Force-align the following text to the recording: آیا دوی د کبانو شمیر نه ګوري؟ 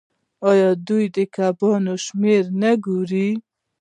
آیا 0.49 0.69
دوی 0.87 1.05
د 1.15 1.17
کبانو 1.35 1.93
شمیر 2.05 2.43
نه 2.61 2.71
ګوري؟ 2.85 3.29